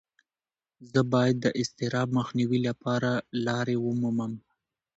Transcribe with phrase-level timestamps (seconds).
[0.91, 3.11] زه باید د اضطراب مخنیوي لپاره
[3.45, 4.33] لارې ومومم.